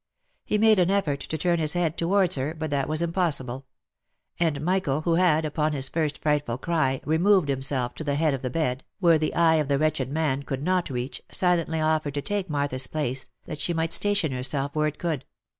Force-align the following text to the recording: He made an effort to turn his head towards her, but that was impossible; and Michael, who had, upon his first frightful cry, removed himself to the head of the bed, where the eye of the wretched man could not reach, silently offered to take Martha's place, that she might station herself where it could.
He 0.43 0.57
made 0.57 0.79
an 0.79 0.89
effort 0.89 1.19
to 1.19 1.37
turn 1.37 1.59
his 1.59 1.73
head 1.73 1.95
towards 1.95 2.33
her, 2.33 2.55
but 2.57 2.71
that 2.71 2.89
was 2.89 3.03
impossible; 3.03 3.67
and 4.39 4.59
Michael, 4.59 5.01
who 5.01 5.13
had, 5.13 5.45
upon 5.45 5.73
his 5.73 5.89
first 5.89 6.17
frightful 6.23 6.57
cry, 6.57 7.01
removed 7.05 7.49
himself 7.49 7.93
to 7.93 8.03
the 8.03 8.15
head 8.15 8.33
of 8.33 8.41
the 8.41 8.49
bed, 8.49 8.83
where 8.99 9.19
the 9.19 9.35
eye 9.35 9.57
of 9.57 9.67
the 9.67 9.77
wretched 9.77 10.09
man 10.09 10.41
could 10.41 10.63
not 10.63 10.89
reach, 10.89 11.21
silently 11.31 11.79
offered 11.79 12.15
to 12.15 12.21
take 12.23 12.49
Martha's 12.49 12.87
place, 12.87 13.29
that 13.45 13.59
she 13.59 13.75
might 13.75 13.93
station 13.93 14.31
herself 14.31 14.73
where 14.73 14.87
it 14.87 14.97
could. 14.97 15.23